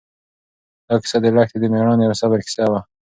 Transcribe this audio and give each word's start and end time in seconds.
دا 0.87 0.95
کیسه 1.01 1.17
د 1.23 1.25
لښتې 1.35 1.57
د 1.61 1.65
مېړانې 1.73 2.03
او 2.07 2.15
صبر 2.21 2.39
کیسه 2.45 2.63
وه. 2.71 2.79